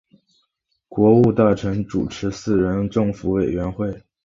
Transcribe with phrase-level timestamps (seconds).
[0.89, 4.01] 国务大臣主持四人政府委员会。